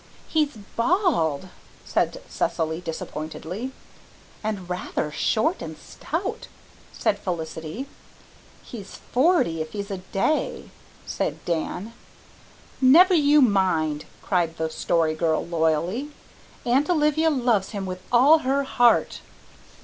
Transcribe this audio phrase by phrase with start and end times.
[0.27, 1.49] "He's bald,"
[1.85, 3.71] said Cecily disappointedly.
[4.43, 6.47] "And RATHER short and stout,"
[6.91, 7.85] said Felicity.
[8.63, 10.71] "He's forty, if he's a day,"
[11.05, 11.93] said Dan.
[12.81, 16.09] "Never you mind," cried the Story Girl loyally,
[16.65, 19.21] "Aunt Olivia loves him with all her heart."